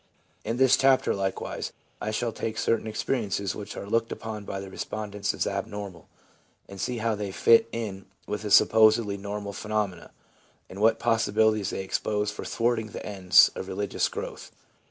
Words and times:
In 0.43 0.57
this 0.57 0.77
chapter, 0.77 1.13
likewise, 1.13 1.73
I 2.01 2.09
shall 2.09 2.31
take 2.31 2.57
certain 2.57 2.87
experiences 2.87 3.53
which 3.53 3.77
are 3.77 3.85
looked 3.85 4.11
upon 4.11 4.45
by 4.45 4.59
the 4.59 4.67
respondents 4.71 5.31
as 5.35 5.45
abnormal, 5.45 6.07
and 6.67 6.81
see 6.81 6.97
how 6.97 7.13
they 7.13 7.31
fit 7.31 7.69
in 7.71 8.07
with 8.25 8.41
the 8.41 8.49
supposedly 8.49 9.15
normal 9.17 9.53
phenomena, 9.53 10.09
and 10.71 10.81
what 10.81 10.97
possibilities 10.97 11.69
they 11.69 11.83
expose 11.83 12.31
for 12.31 12.43
thwarting 12.45 12.87
the 12.93 13.05
ends 13.05 13.51
of 13.53 13.67
religious 13.67 14.09
growth. 14.09 14.49